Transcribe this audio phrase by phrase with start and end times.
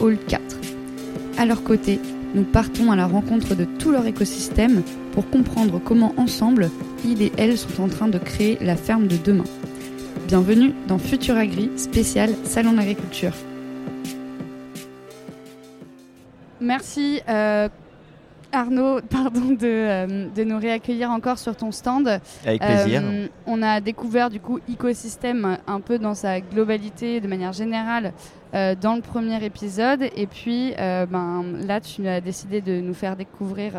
[0.00, 0.42] Hall 4.
[1.38, 2.00] À leur côté,
[2.34, 6.70] nous partons à la rencontre de tout leur écosystème pour comprendre comment ensemble,
[7.04, 9.44] ils et elles sont en train de créer la ferme de demain.
[10.28, 13.32] Bienvenue dans Futur Agri, spécial Salon d'agriculture.
[16.60, 17.68] Merci euh,
[18.56, 22.20] Arnaud pardon, de, euh, de, nous réaccueillir encore sur ton stand.
[22.44, 23.02] Avec plaisir.
[23.04, 28.12] Euh, on a découvert du coup écosystème un peu dans sa globalité, de manière générale,
[28.54, 30.02] euh, dans le premier épisode.
[30.16, 33.72] Et puis ben, là, tu as décidé de nous faire découvrir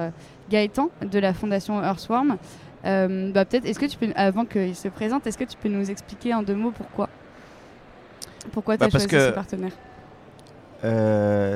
[0.49, 2.37] Gaëtan de la fondation Earthworm.
[2.83, 5.89] bah, peut-être, est-ce que tu peux, avant qu'il se présente, est-ce que tu peux nous
[5.89, 7.09] expliquer en deux mots pourquoi?
[8.51, 9.71] Pourquoi tu as bah, choisi ce partenaire?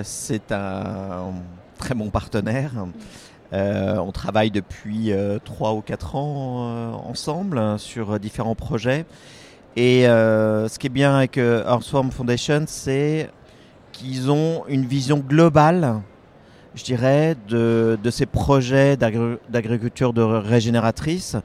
[0.03, 1.33] C'est un
[1.81, 2.73] très bon partenaire.
[3.53, 9.05] Euh, on travaille depuis euh, trois ou quatre ans euh, ensemble sur différents projets.
[9.75, 13.29] Et ce qui est bien avec Earthworm Foundation, c'est
[13.93, 16.01] qu'ils ont une vision globale,
[16.75, 21.37] je dirais, de, de ces projets d'agriculture de régénératrice.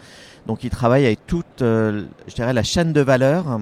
[0.48, 3.60] Donc ils travaillent avec toute, je dirais, la chaîne de valeur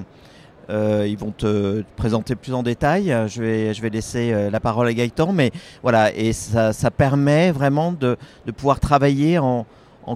[0.70, 3.14] euh, ils vont te présenter plus en détail.
[3.28, 5.50] Je vais, je vais laisser euh, la parole à Gaëtan, mais
[5.82, 8.16] voilà, et ça, permet vraiment de,
[8.56, 9.66] pouvoir travailler en,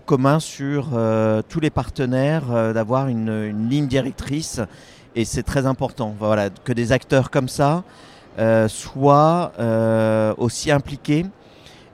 [0.05, 4.61] commun sur euh, tous les partenaires, d'avoir une, ligne directrice,
[5.17, 6.15] et c'est très important.
[6.19, 7.85] Voilà, que des acteurs comme ça
[8.69, 9.53] soient
[10.39, 11.27] aussi impliqués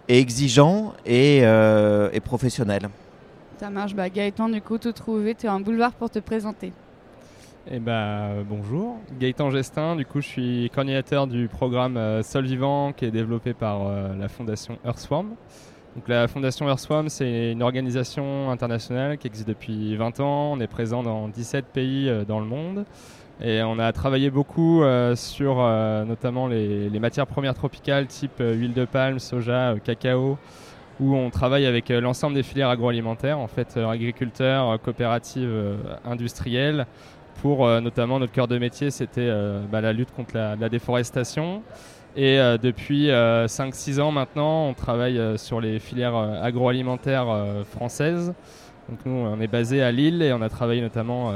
[0.09, 2.89] et exigeants et, et professionnels.
[3.59, 6.73] Ça marche, bah, Gaëtan, du coup, tout trouvé, tu as un boulevard pour te présenter.
[7.71, 12.93] Eh ben, bonjour, Gaëtan Gestin, du coup je suis coordinateur du programme euh, Sol Vivant
[12.93, 15.31] qui est développé par euh, la fondation Earthworm.
[15.97, 20.67] Donc, la fondation Earthworm c'est une organisation internationale qui existe depuis 20 ans, on est
[20.67, 22.85] présent dans 17 pays euh, dans le monde.
[23.41, 24.85] Et on a travaillé beaucoup
[25.17, 25.57] sur
[26.07, 30.39] notamment les, les, matières premières tropicales type huile de palme, soja, cacao
[31.01, 35.53] où on travaille avec l'ensemble des filières agroalimentaires, en fait agriculteurs, coopératives
[36.05, 36.87] industrielles,
[37.41, 41.63] pour euh, notamment notre cœur de métier, c'était euh, bah, la lutte contre la, déforestation.
[42.17, 47.27] Et euh, depuis 5-6 ans maintenant, on travaille sur les filières agroalimentaires
[47.71, 48.33] françaises.
[48.89, 51.33] Donc nous, on est basé à Lille et on a travaillé notamment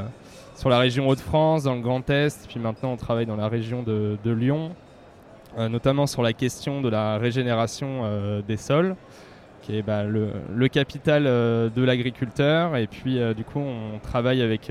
[0.54, 3.82] sur la région Hauts-de-France, dans le Grand Est, puis maintenant on travaille dans la région
[3.82, 4.70] de, Lyon,
[5.56, 8.94] notamment sur la question de la régénération des sols,
[9.62, 12.76] qui est bah, le, le, capital de l'agriculteur.
[12.76, 14.70] Et puis du coup, on travaille avec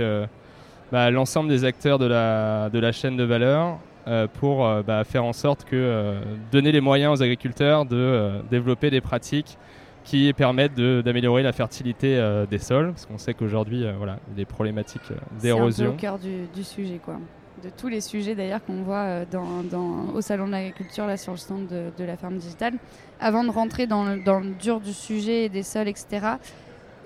[0.92, 3.78] bah, l'ensemble des acteurs de la, de la chaîne de valeur
[4.08, 8.42] euh, pour euh, bah, faire en sorte que euh, donner les moyens aux agriculteurs de
[8.50, 9.58] développer des pratiques
[10.06, 12.18] qui permettent d'améliorer la fertilité
[12.50, 15.02] des sols, parce qu'on sait qu'aujourd'hui, voilà, il y a des problématiques
[15.42, 15.88] d'érosion.
[15.90, 17.16] C'est au cœur du, du, sujet, quoi.
[17.62, 21.34] De tous les sujets d'ailleurs qu'on voit dans, dans, au salon de l'agriculture, là sur
[21.34, 22.76] le stand de, de, la ferme digitale.
[23.20, 26.38] Avant de rentrer dans le, dans le dur du sujet des sols, etc.,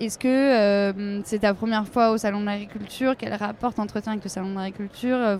[0.06, 3.14] est-ce que euh, c'est ta première fois au Salon de l'Agriculture?
[3.16, 5.16] Quel rapport t'entretiens avec le Salon de l'Agriculture?
[5.16, 5.36] Euh,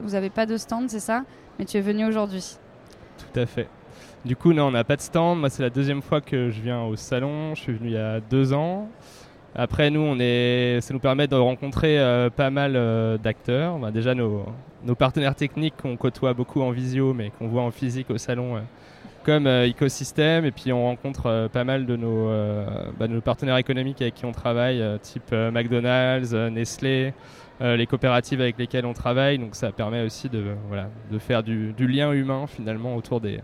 [0.00, 1.24] Vous avez pas de stand, c'est ça?
[1.58, 2.56] Mais tu es venu aujourd'hui.
[3.18, 3.68] Tout à fait.
[4.24, 5.38] Du coup, non, on n'a pas de stand.
[5.38, 7.54] Moi, c'est la deuxième fois que je viens au salon.
[7.54, 8.88] Je suis venu il y a deux ans.
[9.54, 13.78] Après, nous, on est, ça nous permet de rencontrer euh, pas mal d'acteurs.
[13.78, 14.46] Bah, déjà, nos,
[14.84, 18.62] nos, partenaires techniques qu'on côtoie beaucoup en visio, mais qu'on voit en physique au salon,
[19.24, 22.66] comme euh, écosystème et puis on rencontre euh, pas mal de nos, euh,
[22.98, 27.14] bah, nos, partenaires économiques avec qui on travaille, type McDonald's, Nestlé,
[27.60, 29.38] les coopératives avec lesquelles on travaille.
[29.38, 33.40] Donc ça permet aussi de, voilà, de faire du, lien humain finalement autour des,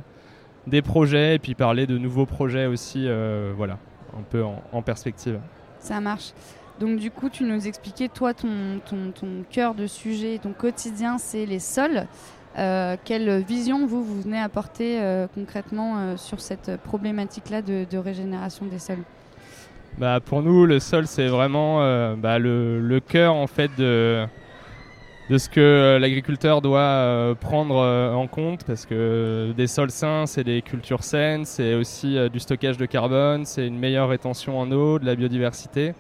[0.67, 3.09] des projets et puis parler de nouveaux projets aussi,
[3.57, 3.79] voilà,
[4.17, 5.39] un peu en, perspective.
[5.79, 6.33] Ça marche.
[6.81, 11.47] Donc du coup, tu nous expliquais, toi, ton, ton cœur de sujet, ton quotidien, c'est
[11.47, 12.07] les sols.
[12.59, 18.65] Euh, quelle vision vous, vous venez apporter euh, concrètement euh, sur cette problématique-là de, régénération
[18.67, 19.03] des sols?
[19.99, 21.79] Bah, Pour nous, le sol, c'est vraiment
[22.17, 24.27] bah, le, cœur en fait, de,
[25.29, 30.61] de ce que l'agriculteur doit prendre en compte parce que des sols sains, c'est des
[30.61, 35.07] cultures saines, c'est aussi du stockage de carbone, c'est une meilleure rétention en eau, de
[35.07, 35.95] la biodiversité.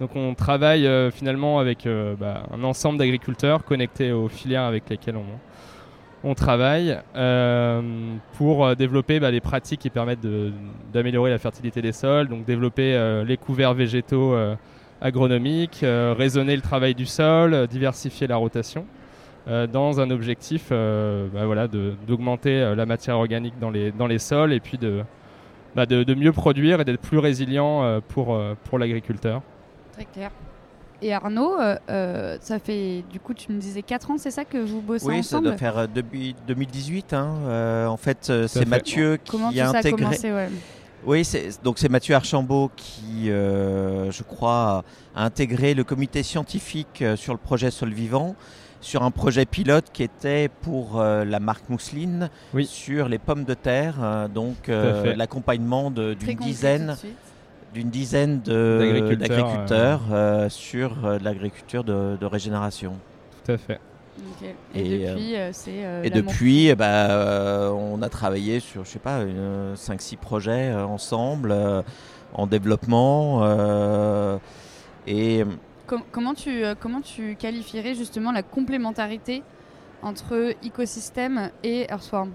[0.00, 1.88] Donc on travaille finalement avec
[2.18, 5.38] bah, un ensemble d'agriculteurs connectés aux filières avec lesquelles on,
[6.24, 6.98] on travaille
[8.36, 10.26] pour développer bah, les pratiques qui permettent
[10.92, 14.34] d'améliorer la fertilité des sols, donc développer les couverts végétaux
[15.00, 18.86] agronomiques, raisonner le travail du sol, diversifier la rotation.
[19.46, 25.02] dans un objectif bah, voilà, d'augmenter la matière organique dans les, sols et puis de,
[25.76, 29.42] bah, de, mieux produire et d'être plus résilient pour, pour l'agriculteur.
[29.92, 30.30] Très clair.
[31.02, 34.44] Et Arnaud, euh, euh, ça fait du coup, tu me disais 4 ans, c'est ça
[34.44, 37.12] que vous bossez ensemble Oui, ça doit faire euh, depuis 2018.
[37.12, 37.86] Hein.
[37.88, 40.04] en fait, c'est Mathieu qui a intégré.
[40.04, 40.48] Commencé, ouais.
[41.04, 41.28] Oui,
[41.62, 44.82] donc c'est Mathieu Archambault qui, je crois,
[45.14, 48.34] a intégré le comité scientifique sur le projet Sol Vivant,
[48.80, 52.28] sur un projet pilote qui était pour la marque Mousseline
[52.64, 56.96] sur les pommes de terre, donc l'accompagnement d'une dizaine
[57.76, 62.94] d'une dizaine d'agriculteurs euh, sur euh, l'agriculture de, régénération.
[63.44, 63.80] Tout à fait.
[64.74, 65.34] Et, depuis,
[66.02, 71.54] et depuis bah, on a travaillé sur, je sais pas, 5-6 projets ensemble,
[72.32, 73.46] en développement.
[75.06, 75.44] et
[75.86, 79.42] comment, tu, comment tu qualifierais justement la complémentarité
[80.02, 82.30] entre écosystème et Earthworm?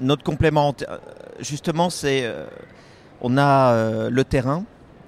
[0.00, 0.96] Notre complément, euh,
[1.40, 2.46] justement, c'est euh,
[3.20, 4.64] on a euh, le terrain,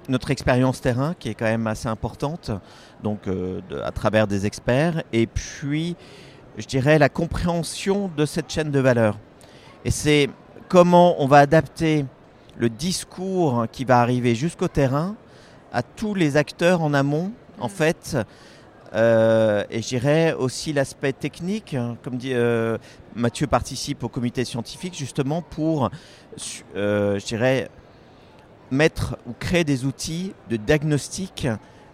[0.09, 2.51] notre expérience terrain qui est quand même assez importante,
[3.01, 3.21] donc
[3.83, 5.95] à travers des experts, et puis
[6.57, 9.17] je dirais la compréhension de cette chaîne de valeur.
[9.85, 10.29] Et c'est
[10.67, 12.05] comment on va adapter
[12.57, 15.15] le discours qui va arriver jusqu'au terrain
[15.71, 17.71] à tous les acteurs en amont, en mm.
[17.71, 18.17] fait,
[18.93, 22.77] euh, et je dirais aussi l'aspect technique, hein, comme dit euh,
[23.15, 25.89] Mathieu participe au comité scientifique justement pour,
[26.75, 27.19] euh,
[28.69, 31.47] mettre ou créer des outils de diagnostic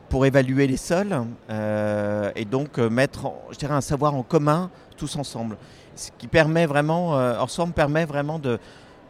[0.10, 3.32] pour évaluer les sols et donc mettre,
[3.70, 5.58] un savoir en commun tous ensemble.
[5.96, 8.60] Ce qui permet vraiment, ensemble permet vraiment de,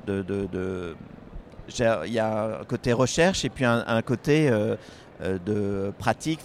[0.08, 0.96] de, de,
[2.06, 4.52] il y a un côté recherche et puis un, côté
[5.22, 6.40] de pratique,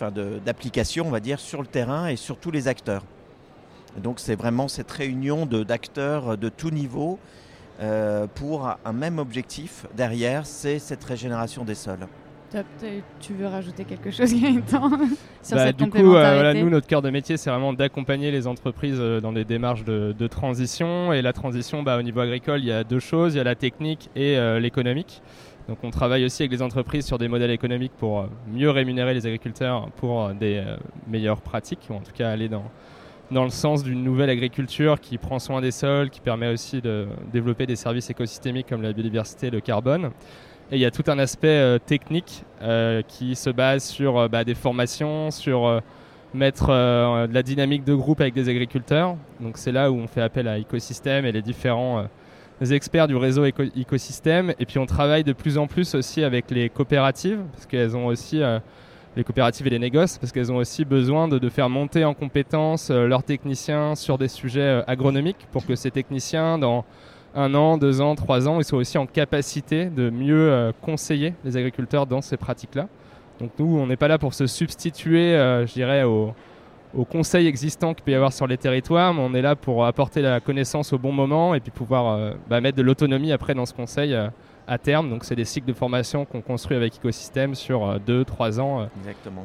[0.44, 3.04] d'application, on va dire, sur le terrain et sur tous les acteurs.
[4.02, 7.18] donc c'est vraiment cette réunion d'acteurs de, tous niveaux
[7.80, 12.06] euh, pour un même objectif derrière, c'est cette régénération des sols.
[13.18, 14.88] Tu veux rajouter quelque chose, Gaëtan
[15.42, 19.00] sur bah, Du coup, euh, nous, notre cœur de métier, c'est vraiment d'accompagner les entreprises
[19.00, 21.12] dans des démarches de, transition.
[21.12, 23.34] Et la transition, bah, au niveau agricole, il y a deux choses.
[23.34, 25.20] Il y a la technique et l'économique.
[25.68, 29.14] Donc on travaille aussi avec les entreprises sur des modèles économiques pour euh, mieux rémunérer
[29.14, 30.76] les agriculteurs pour euh, des euh,
[31.08, 32.64] meilleures pratiques, ou en tout cas aller dans,
[33.30, 37.06] dans le sens d'une nouvelle agriculture qui prend soin des sols, qui permet aussi de
[37.32, 40.10] développer des services écosystémiques comme la biodiversité, le carbone.
[40.70, 42.42] Et il y a tout un aspect technique
[43.06, 45.82] qui se base sur bah, des formations, sur
[46.32, 49.16] mettre de la dynamique de groupe avec des agriculteurs.
[49.40, 52.06] Donc c'est là où on fait appel à écosystèmes et les différents
[52.60, 54.54] experts du réseau écosystème.
[54.58, 58.06] Et puis on travaille de plus en plus aussi avec les coopératives, parce qu'elles ont
[58.06, 58.58] aussi, euh,
[59.16, 62.90] les coopératives et les négoces, parce qu'elles ont aussi besoin de, faire monter en compétence
[62.90, 66.84] euh, leurs techniciens sur des sujets euh, agronomiques, pour que ces techniciens, dans
[67.34, 71.56] un an, deux ans, trois ans, ils soient aussi en capacité de mieux conseiller les
[71.56, 72.86] agriculteurs dans ces pratiques-là.
[73.40, 75.32] Donc nous, on n'est pas là pour se substituer,
[75.66, 76.32] je dirais, aux
[76.96, 79.84] aux conseils existants qu'il peut y avoir sur les territoires, mais on est là pour
[79.84, 83.54] apporter la connaissance au bon moment et puis pouvoir euh, bah, mettre de l'autonomie après
[83.54, 84.28] dans ce conseil euh,
[84.66, 85.10] à terme.
[85.10, 88.88] Donc c'est des cycles de formation qu'on construit avec Ecosystème sur 2-3 euh, ans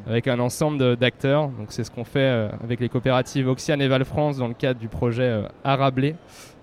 [0.08, 1.50] avec un ensemble d'acteurs.
[1.50, 4.88] Donc c'est ce qu'on fait avec les coopératives Oxiane et Val-France dans le cadre du
[4.88, 6.16] projet Arablé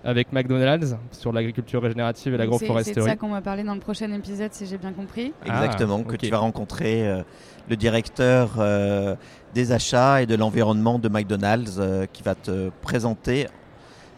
[0.03, 2.93] avec McDonald's sur l'agriculture régénérative et l'agroforesterie.
[2.95, 5.33] C'est ça qu'on va parler dans le prochain épisode si j'ai bien compris.
[5.45, 7.23] Exactement, que tu vas rencontrer
[7.69, 8.57] le directeur
[9.57, 13.47] des achats et de l'environnement de McDonald's euh, qui va te présenter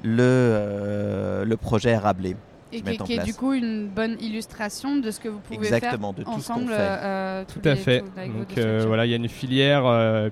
[0.04, 2.36] le, euh, le projet Arablé.
[2.72, 6.26] Et qui, est du coup une bonne illustration de ce que vous pouvez Exactement, faire
[6.26, 6.68] de tout ensemble.
[6.68, 6.78] Ce fait.
[6.80, 8.00] Euh, tout à fait.
[8.00, 9.84] Donc voilà, il y a une filière,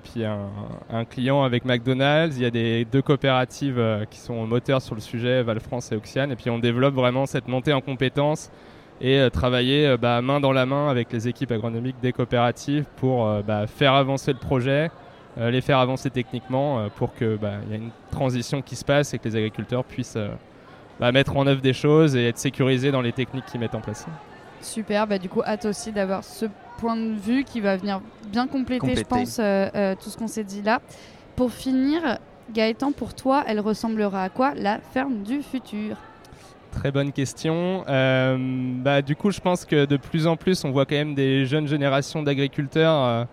[0.02, 0.48] puis un,
[0.90, 2.36] un, client avec McDonald's.
[2.36, 6.30] Il y a des deux coopératives qui sont moteurs sur le sujet, Valfrance et Oxiane.
[6.32, 8.50] Et puis on développe vraiment cette montée en compétences
[9.00, 12.84] et euh, travailler euh, bah, main dans la main avec les équipes agronomiques des coopératives
[12.96, 14.90] pour euh, bah, faire avancer le projet,
[15.36, 19.20] les faire avancer techniquement pour qu'il bah, y ait une transition qui se passe et
[19.20, 20.18] que les agriculteurs puissent
[21.00, 24.06] mettre en œuvre des choses et être sécurisés dans les techniques qu'ils mettent en place.
[24.60, 26.46] Super, du coup, hâte aussi d'avoir ce
[26.78, 28.00] point de vue qui va venir
[28.32, 30.80] bien compléter, je pense, tout ce qu'on s'est dit là.
[31.36, 32.18] Pour finir,
[32.52, 35.96] Gaëtan, pour toi, elle ressemblera à quoi la ferme du futur?
[36.72, 37.84] Très bonne question.
[37.88, 41.14] Euh, bah, du coup, je pense que de plus en plus, on voit quand même
[41.14, 43.24] des jeunes générations d'agriculteurs euh,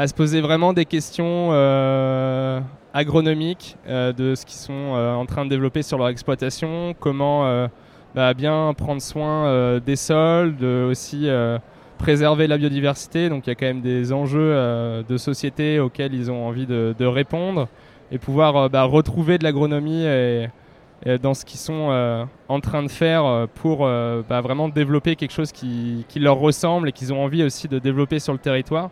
[0.00, 1.50] à se poser vraiment des questions
[2.94, 7.68] agronomiques de ce qu'ils sont en train de développer sur leur exploitation, comment
[8.14, 11.28] bah, bien prendre soin des sols, de aussi
[11.98, 13.28] préserver la biodiversité.
[13.28, 17.04] Donc il y a quand même des enjeux de société auxquels ils ont envie de,
[17.04, 17.68] répondre
[18.10, 20.06] et pouvoir bah, retrouver de l'agronomie
[21.22, 25.16] dans ce qu'ils sont euh, en train de faire euh, pour euh, bah, vraiment développer
[25.16, 28.90] quelque chose qui, leur ressemble et qu'ils ont envie aussi de développer sur le territoire.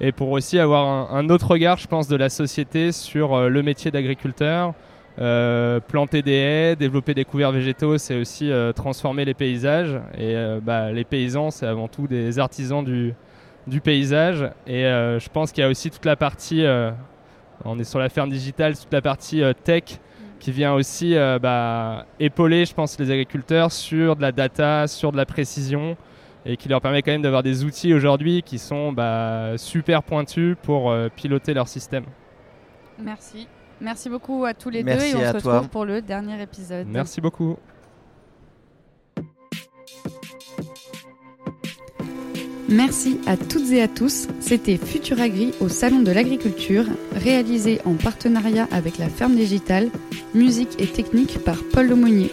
[0.00, 3.90] Et pour aussi avoir un, autre regard, je pense, de la société sur le métier
[3.90, 4.74] d'agriculteur.
[5.16, 10.00] planter des haies, développer des couverts végétaux, c'est aussi transformer les paysages.
[10.18, 13.14] Et bah, les paysans, c'est avant tout des artisans du,
[13.80, 14.50] paysage.
[14.66, 16.66] Et je pense qu'il y a aussi toute la partie,
[17.64, 20.00] on est sur la ferme digitale, toute la partie tech
[20.44, 25.10] qui vient aussi euh, bah, épauler, je pense, les agriculteurs sur de la data, sur
[25.10, 25.96] de la précision,
[26.46, 30.56] et qui leur permet quand même d'avoir des outils aujourd'hui qui sont bah, super pointus
[30.62, 32.04] pour euh, piloter leur système.
[32.98, 33.48] Merci.
[33.80, 36.86] Merci beaucoup à tous les deux et on se retrouve pour le dernier épisode.
[36.86, 37.56] Merci beaucoup.
[42.68, 44.26] Merci à toutes et à tous.
[44.40, 46.84] C'était Futuragri au Salon de l'Agriculture,
[47.14, 49.90] réalisé en partenariat avec la Ferme Digitale,
[50.34, 52.32] musique et technique par Paul Lemonnier.